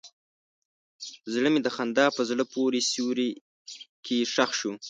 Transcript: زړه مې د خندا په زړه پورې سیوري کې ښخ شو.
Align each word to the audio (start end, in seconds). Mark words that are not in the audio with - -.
زړه 1.33 1.49
مې 1.53 1.59
د 1.63 1.67
خندا 1.75 2.05
په 2.17 2.21
زړه 2.29 2.43
پورې 2.53 2.79
سیوري 2.91 3.29
کې 4.05 4.17
ښخ 4.33 4.51
شو. 4.59 4.71